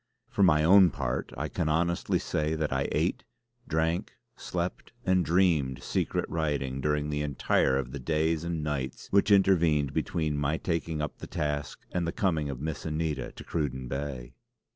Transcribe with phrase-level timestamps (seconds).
[0.31, 3.23] For my own part I can honestly say that I ate,
[3.67, 9.29] drank, slept and dreamed secret writing during the entire of the days and nights which
[9.29, 13.87] intervened between my taking up the task and the coming of Miss Anita to Cruden
[13.87, 14.33] Bay.